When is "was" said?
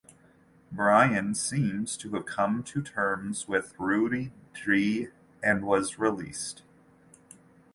5.63-5.99